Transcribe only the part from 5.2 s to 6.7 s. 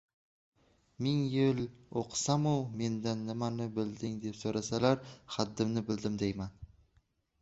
«haddimni bildim» deyman.